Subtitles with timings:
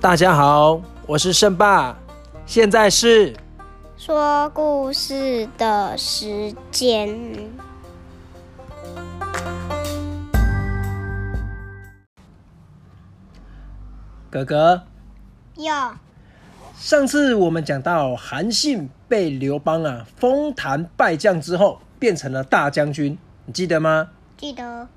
[0.00, 1.94] 大家好，我是胜爸，
[2.46, 3.36] 现在是
[3.98, 7.14] 说故事的时间。
[14.30, 14.82] 哥哥。
[15.56, 15.70] 有
[16.78, 24.08] 上次我们讲到韩信被刘邦啊封坛拜将之后，变成了大将军，你记得吗？
[24.38, 24.88] 记得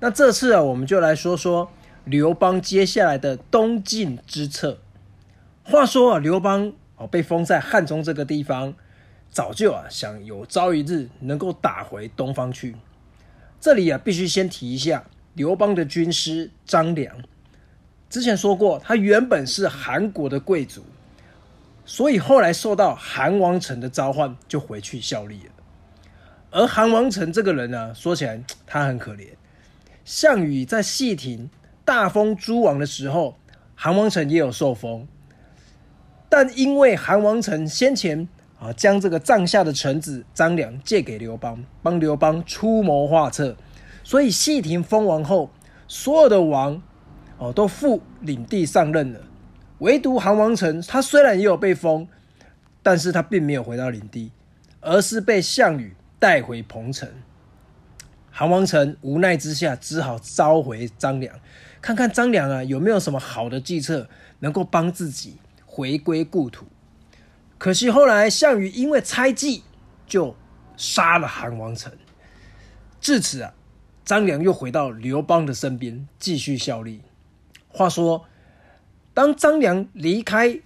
[0.00, 1.68] 那这次啊，我们就来说说
[2.10, 4.78] 刘邦接下来的东进之策。
[5.62, 8.72] 话说啊，刘邦哦被封在汉中这个地方，
[9.30, 12.74] 早就啊想有朝一日能够打回东方去。
[13.60, 17.14] 这里啊必须先提一下刘邦的军师张良。
[18.08, 20.82] 之前说过，他原本是韩国的贵族，
[21.84, 25.52] 所以后来受到韩王城的召唤，就回去效力了。
[26.50, 29.26] 而韩王城这个人呢，说起来他很可怜。
[30.06, 31.50] 项羽在戏亭
[31.88, 33.38] 大封诸王的时候，
[33.74, 35.08] 韩王城也有受封，
[36.28, 38.28] 但因为韩王城先前
[38.60, 43.56] 啊将这个帐下的臣子张良借给刘邦，帮刘邦出谋划策，
[44.04, 45.50] 所以细亭封王后，
[45.86, 46.82] 所有的王。
[47.38, 49.20] 哦，都赴领地上任了，
[49.78, 52.06] 唯独韩王成，他虽然也有被封，
[52.82, 54.30] 但是他并没有回到领地，
[54.80, 57.08] 而是被项羽带回彭城。
[58.38, 61.34] 韩王成无奈之下，只好召回张良，
[61.80, 64.08] 看看张良啊有没有什么好的计策，
[64.38, 66.64] 能够帮自己回归故土。
[67.58, 69.64] 可惜后来项羽因为猜忌，
[70.06, 70.36] 就
[70.76, 71.92] 杀了韩王成。
[73.00, 73.52] 至此啊，
[74.04, 77.02] 张良又回到刘邦的身边，继续效力。
[77.66, 78.24] 话说，
[79.12, 80.60] 当张良离开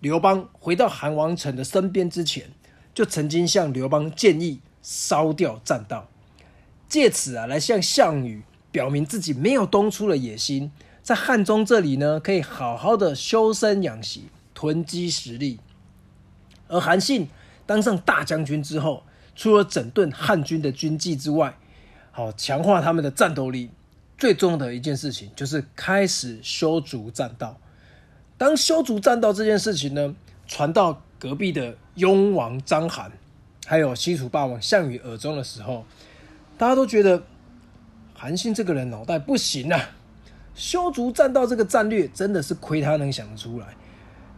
[0.00, 2.46] 刘邦，回到韩王城的身边之前，
[2.94, 6.08] 就曾经向刘邦建议烧掉栈道，
[6.88, 10.70] 借此啊来向项羽表明自己没有东出的野心，
[11.02, 15.58] 在汉中这里呢，可以好好的修身养息，囤积实力。
[16.68, 17.28] 而韩信
[17.66, 19.02] 当上大将军之后，
[19.34, 21.56] 除了整顿汉军的军纪之外，
[22.10, 23.70] 好强化他们的战斗力。
[24.16, 27.56] 最重要的一件事情就是开始修筑栈道。
[28.36, 30.14] 当修筑栈道这件事情呢，
[30.46, 33.10] 传到隔壁的雍王章邯，
[33.64, 35.84] 还有西楚霸王项羽耳中的时候，
[36.58, 37.22] 大家都觉得
[38.12, 39.90] 韩信这个人脑袋不行啊！
[40.54, 43.68] 修竹栈道这个战略真的是亏他能想得出来。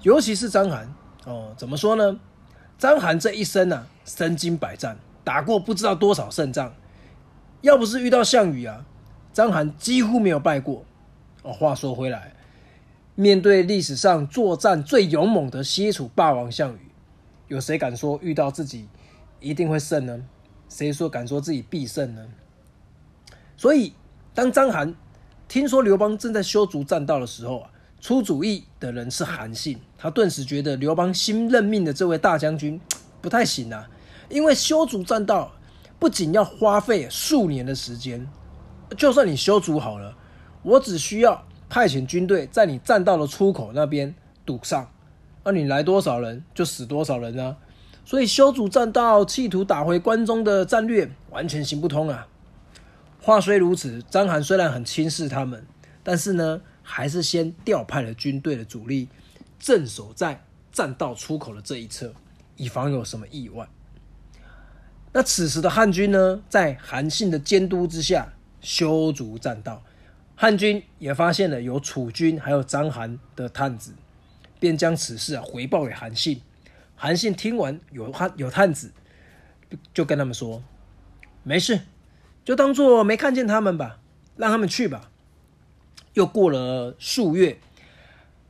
[0.02, 0.84] 尤其是张邯
[1.24, 2.20] 哦，怎么说呢？
[2.78, 6.74] 张邯这一生啊，身经百战，打过不知道多少胜仗，
[7.62, 8.84] 要不是遇到项羽啊。
[9.32, 10.84] 张邯几乎没有败过。
[11.42, 12.34] 哦，话说回来，
[13.14, 16.90] 面对历史上作战最勇猛的西楚霸王项羽，
[17.48, 18.86] 有谁敢说遇到自己
[19.40, 20.22] 一定会胜呢？
[20.70, 22.26] 谁说敢说自己必胜呢？
[23.56, 23.92] 所以，
[24.32, 24.94] 当章邯
[25.46, 27.70] 听说刘邦正在修筑栈道的时候啊，
[28.00, 29.78] 出主意的人是韩信。
[29.98, 32.80] 他顿时觉得刘邦新任命的这位大将军
[33.20, 33.90] 不太行啊，
[34.30, 35.52] 因为修筑栈道
[35.98, 38.26] 不仅要花费数年的时间。
[38.96, 40.16] 就算你修筑好了，
[40.62, 44.14] 我只需要派遣军队在你栈道的出口那边
[44.46, 44.90] 堵上，
[45.44, 47.56] 那你来多少人就死多少人啊！
[48.04, 52.26] 所以修筑栈道，企图打回关中的战略完全行不通啊！
[53.20, 55.64] 话虽如此，章邯虽然很轻视他们，
[56.02, 59.08] 但是呢，还是先调派了军队的主力
[59.58, 62.12] 镇守在栈道出口的这一侧，
[62.56, 63.68] 以防有什么意外。
[65.12, 68.32] 那此时的汉军呢，在韩信的监督之下。
[68.62, 69.82] 修筑栈道，
[70.36, 73.94] 汉军也发现了有楚军还有章邯的探子，
[74.58, 76.38] 便将此事啊回报给韩信。
[77.02, 78.92] 韩信听完有探有探子，
[79.94, 80.62] 就跟他们说
[81.42, 81.80] ：“没事，
[82.44, 84.00] 就当做没看见他们吧，
[84.36, 85.10] 让他们去吧。”
[86.12, 87.58] 又过了数月，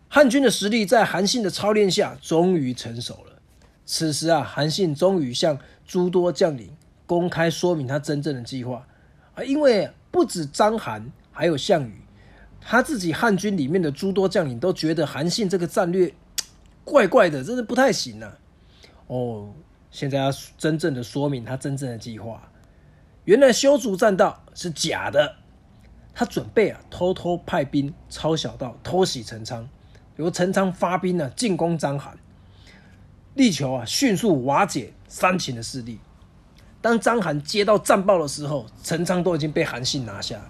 [0.09, 3.41] 汉军的实力在韩信的操练下终于成熟了。
[3.87, 5.57] 此时啊，韩信终于向
[5.87, 8.85] 诸多将领公开说明他真正的计划
[9.35, 9.89] 啊，因为。
[10.13, 12.03] 不止张邯，还有项羽，
[12.61, 16.13] 他自己汉军里面的诸多将领都觉得韩信这个战略
[16.83, 18.37] 怪怪的，真的不太行啊。
[19.11, 19.53] 哦，
[19.91, 22.49] 现在要真正的说明他真正的计划。
[23.25, 25.35] 原来修筑栈道是假的，
[26.15, 29.69] 他准备啊偷偷派兵抄小道，偷袭陈仓，
[30.15, 32.13] 由陈仓发兵呢进攻章邯，
[33.35, 35.99] 力求啊迅速瓦解三秦的势力。
[36.81, 40.41] 当章邯接到战报的时候，陈仓都已经被韩信拿下，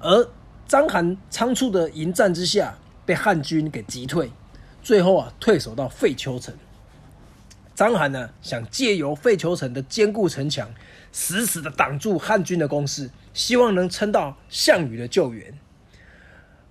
[0.00, 0.28] 而
[0.66, 2.76] 章邯仓促的迎战之下，
[3.06, 4.32] 被汉军给击退，
[4.82, 6.52] 最后啊退守到废丘城。
[7.82, 10.72] 章邯呢想借由废丘城的坚固城墙，
[11.10, 15.52] 死死的挡住汉军的攻势，希望能撑到项羽的救援。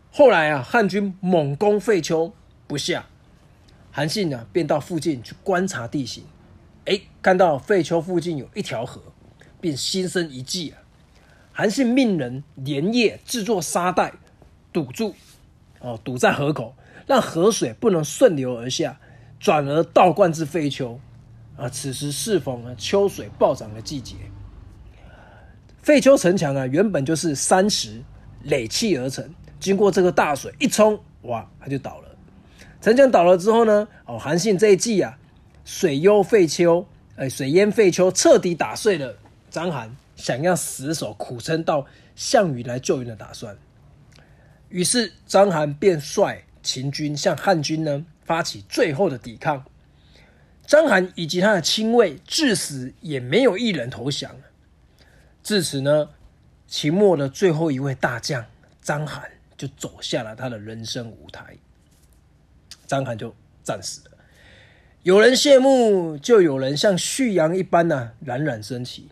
[0.09, 2.33] 后来啊，汉军猛攻废丘，
[2.65, 3.07] 不下。
[3.91, 6.23] 韩信呢，便到附近去观察地形，
[6.85, 9.01] 哎，看到废丘附近有一条河，
[9.59, 10.79] 便心生一计啊。
[11.51, 14.13] 韩信命人连夜制作沙袋，
[14.71, 15.13] 堵住，
[15.81, 16.73] 哦，堵在河口，
[17.05, 18.97] 让河水不能顺流而下，
[19.41, 20.97] 转而倒灌至废丘。
[21.57, 24.15] 啊，此时适逢啊秋水暴涨的季节。
[25.81, 28.01] 废丘城墙啊，原本就是山石
[28.43, 29.29] 垒砌而成，
[29.59, 32.07] 经过这个大水一冲，哇，它就倒了。
[32.79, 35.15] 城墙倒了之后呢，哦，韩信这一计啊，
[35.63, 36.83] 水幽废丘，
[37.15, 39.15] 哎，水淹废丘，彻底打碎了
[39.51, 41.85] 章邯想要死守苦撑到
[42.15, 43.55] 项羽来救援的打算。
[44.69, 49.65] 于是章邯便率秦军向汉军呢发起最后的抵抗。
[50.65, 54.33] 章邯以及他的亲卫至死也没有一人投降。
[55.43, 56.07] 至此呢，
[56.65, 58.45] 秦末的最后一位大将
[58.81, 59.23] 章邯
[59.57, 61.57] 就走下了他的人生舞台。
[62.87, 63.35] 章邯就
[63.65, 64.11] 战死了。
[65.03, 69.09] 有人谢幕，就有人像旭阳一般呢冉冉升起。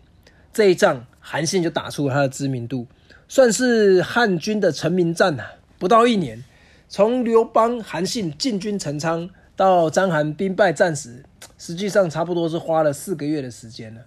[0.50, 2.86] 这一仗，韩信就打出了他的知名度，
[3.28, 5.44] 算是汉军的成名战呐。
[5.78, 6.42] 不到一年，
[6.92, 11.22] 从刘邦、韩信进军陈仓到章邯兵败战死，
[11.56, 14.00] 实际上差不多是花了四个月的时间了。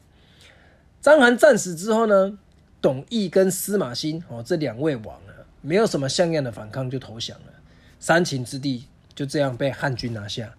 [1.01, 2.37] 章邯战死之后呢，
[2.81, 5.31] 董翳跟司马欣哦这两位王啊，
[5.61, 7.53] 没有什么像样的反抗就投降了，
[8.01, 8.85] 三秦之地
[9.15, 10.53] 就这样被汉军拿下，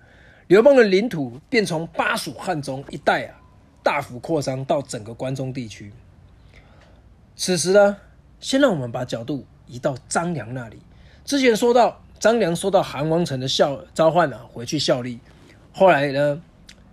[0.46, 3.36] 刘邦的领土便从巴蜀汉中一带啊
[3.82, 5.92] 大幅扩张到整个关中地区。
[7.36, 7.98] 此时呢，
[8.40, 10.80] 先让我们把角度移到张良那里。
[11.26, 15.20] 之前说到张良收到韩王城的效召唤啊，回去效力，
[15.74, 16.40] 后来呢，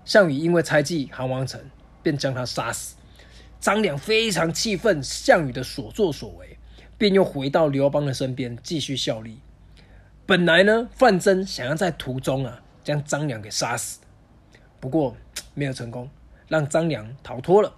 [0.04, 1.58] 项羽因为猜忌韩王城，
[2.04, 2.98] 便将他杀死。
[3.58, 6.58] 张良非常气愤项羽的所作所为，
[6.98, 9.40] 便又回到刘邦的身边继续效力。
[10.26, 14.02] 本来呢，范增想要在途中啊将张良给杀死，
[14.82, 15.16] 不过
[15.54, 16.10] 没有成功，
[16.50, 17.74] 让张良逃脱了。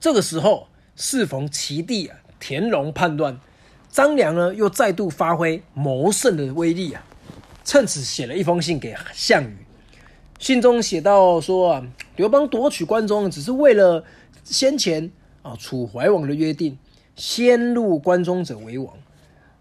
[0.00, 3.38] 这个时候，适逢齐地啊田荣叛乱，
[3.96, 7.02] 张良呢又再度发挥谋胜的威力啊，
[7.64, 9.56] 趁此写了一封信给项羽。
[10.38, 14.04] 信中写到说啊，刘邦夺取关中只是为了。
[14.44, 15.10] 先前
[15.40, 16.76] 啊，楚怀王的约定，
[17.16, 18.94] 先入关中者为王，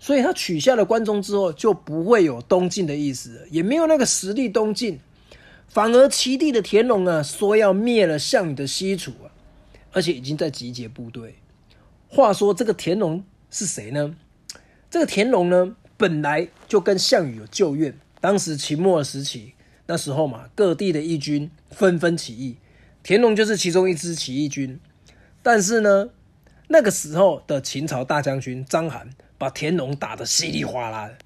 [0.02, 5.00] 所以他取下了关中之后，就不会有东晋的意思，也没有那个实力东晋，
[5.70, 9.32] 反而齐地的田荣啊，说要灭了项羽的西楚啊，
[9.94, 11.36] 而且已经在集结部队。
[12.10, 14.16] 话说这个田荣是谁呢？
[14.96, 19.54] 这个田荣呢，本来就跟项羽有旧怨，当时秦末时期，
[19.88, 22.56] 那时候嘛，各地的义军纷纷起义。
[23.04, 24.80] 田荣就是其中一支起义军，
[25.44, 26.12] 但是呢，
[26.70, 29.08] 那个时候的秦朝大将军章邯
[29.38, 31.18] 把田荣打得稀里哗啦的，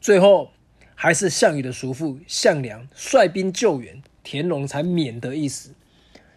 [0.00, 0.52] 最后
[0.94, 5.70] 还是项羽的叔父项梁率兵救援，田荣才免得一死。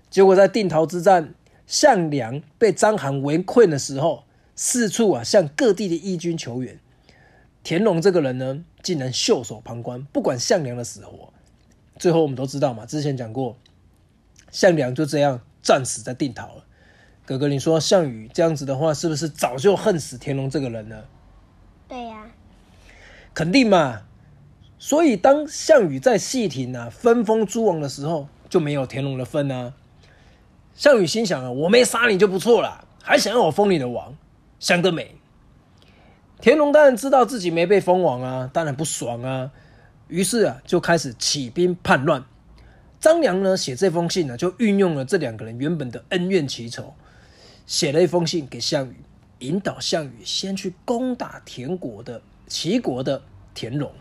[0.09, 1.35] 结果在定陶之战，
[1.67, 4.23] 项梁被章邯围困的时候，
[4.55, 6.79] 四处啊向各地的义军求援，
[7.63, 11.33] 田荣这个人呢，竟然袖手旁观，不管项梁的死活。
[11.97, 13.57] 最后我们都知道嘛，之前讲过。
[14.51, 16.65] 项梁就这样战死在定陶了。
[17.25, 21.05] 哥哥，你说项羽这样子的话，是不是早就恨死田荣这个人了？
[21.87, 22.27] 对呀，
[23.33, 24.03] 肯定嘛。
[24.77, 29.73] 所以当项羽在细亭啊分封诸王的时候，就没有田荣的份啊。
[30.75, 34.15] 项羽心想啊，我没杀你就不错了，还想要我封你的王，
[34.63, 35.17] 想得美。
[36.39, 39.51] 田荣当然知道自己没被封王啊，当然不爽啊，
[40.07, 42.23] 于是啊就开始起兵叛乱。
[42.97, 46.93] 张良呢写这封信呢，就运用了这两个人原本的恩怨情仇，
[47.65, 48.95] 写了一封信给项羽，
[49.39, 53.21] 引导项羽先去攻打田国的齐国的
[53.53, 53.91] 田荣。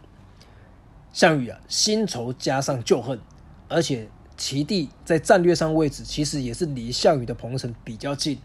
[1.13, 3.19] 项羽啊，新仇加上旧恨，
[3.69, 8.39] 而且齐地在战略上位置其实也是离项羽的彭城比较近，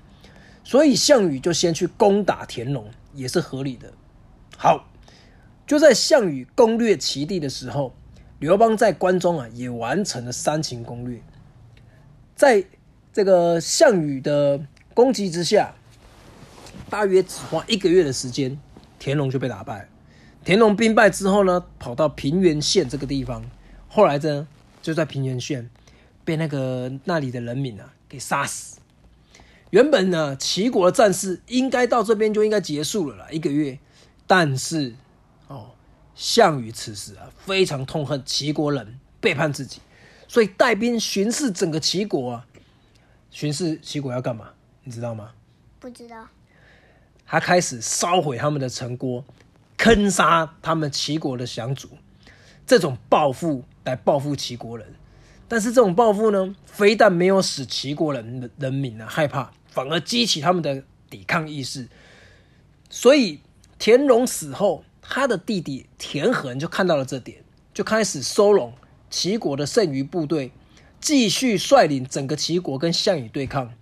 [0.68, 3.94] 所以项羽就先去攻打田荣，也是合理的。
[4.58, 4.90] 好，
[5.66, 7.96] 就在项羽攻略齐地的时候。
[8.40, 11.22] 刘邦在关中啊，也完成了三秦攻略。
[12.36, 12.66] 在
[13.14, 14.60] 这个项羽的
[14.94, 15.74] 攻击之下，
[16.90, 18.60] 大约只花一个月的时间，
[19.00, 19.88] 田荣就被打败。
[20.44, 23.50] 田荣兵败之后呢，跑到平原县这个地方，
[23.88, 24.46] 后来呢，
[24.82, 25.70] 就在平原县
[26.26, 28.82] 被那个那里的人民啊给杀死。
[29.70, 33.80] 原本呢，齐国的战事应该到这边就应该结束了啦，一个月，
[34.26, 34.96] 但是
[35.48, 35.72] 哦。
[36.20, 39.80] 项羽此时啊，非常痛恨齐国人背叛自己，
[40.28, 42.48] 所以带兵巡视整个齐国啊。
[43.30, 44.50] 巡视齐国要干嘛？
[44.84, 45.30] 你知道吗？
[45.80, 46.28] 不知道。
[47.24, 49.24] 他开始烧毁他们的城郭，
[49.78, 51.88] 坑杀他们齐国的降卒。
[52.66, 54.96] 这种报复来报复齐国人。
[55.48, 61.88] 但是这种报复呢，非但没有使齐国人人民呢害怕，反而激起他们的抵抗意识。
[62.90, 63.40] 所以
[63.80, 68.74] 田荣死后，他的弟弟田恒就看到了这点，就开始收拢
[69.10, 70.52] 齐国的剩余部队，
[71.00, 73.74] 继续率领整个齐国跟项羽对抗。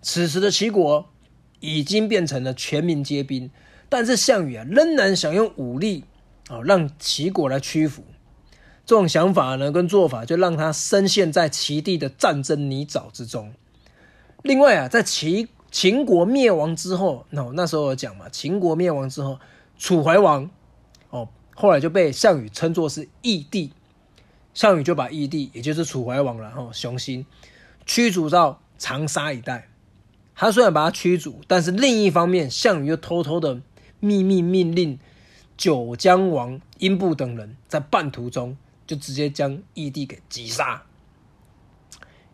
[0.00, 1.08] 此时的齐国
[1.60, 3.48] 已经变成了全民皆兵，
[3.88, 6.04] 但是项羽啊仍然想用武力
[6.48, 8.04] 啊让齐国来屈服。
[8.84, 13.52] 这种想法呢跟做法，就让他深陷在齐地的战争泥沼之中。
[14.42, 19.38] 另外啊，在齐秦国灭亡之后，那那时候我讲嘛，秦国灭亡之后，
[19.78, 20.50] 楚怀王
[21.10, 23.72] 哦，后来就被项羽称作是义帝，
[24.52, 27.24] 项羽就把义帝，也就是楚怀王了哦，雄心
[27.86, 29.68] 驱逐到长沙一带。
[30.34, 33.60] 他虽然把他驱逐，但是另一方面，项羽又偷偷的
[34.00, 34.98] 秘密命令
[35.56, 40.82] 九江王英布等人在半途中就直接将义帝给击杀。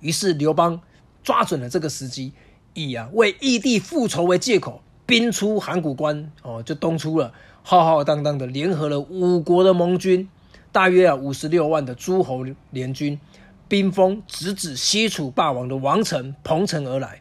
[0.00, 0.80] 于是刘邦
[1.22, 2.32] 抓准了这个时机，
[2.74, 10.28] 以啊为义帝复仇为借口，兵出函谷关哦，就东出了，浩浩荡荡的联合了五国的盟军，
[10.70, 13.18] 大约啊五十六万的诸侯联军，
[13.66, 17.20] 兵锋直指西楚霸王的王城彭城而来。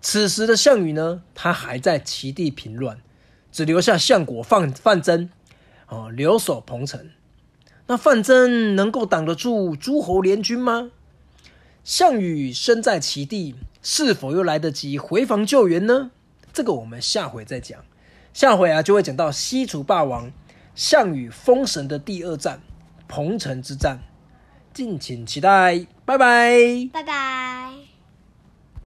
[0.00, 3.00] 此时的项羽呢，他还在齐地平乱，
[3.50, 5.28] 只留下相国范范增，
[5.88, 7.10] 哦留守彭城。
[7.88, 10.90] 那范增能够挡得住诸侯联军吗？
[11.82, 16.10] 项羽身在其地，是否又来得及回防救援呢？
[16.52, 17.80] 这个我们下回再讲。
[18.34, 20.30] 下回啊，就会讲到西楚霸王
[20.74, 22.60] 项羽封神的第二战——
[23.08, 24.00] 彭城之战，
[24.74, 25.86] 敬请期待。
[26.04, 27.67] 拜拜，拜拜。